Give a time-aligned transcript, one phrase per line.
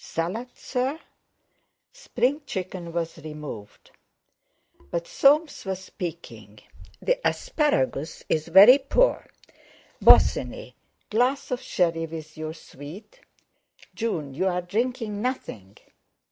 [0.00, 0.96] "Salad, sir?"
[1.92, 3.90] Spring chicken was removed.
[4.92, 6.60] But Soames was speaking:
[7.02, 9.26] "The asparagus is very poor.
[10.00, 10.74] Bosinney,
[11.10, 13.18] glass of sherry with your sweet?
[13.96, 15.76] June, you're drinking nothing!"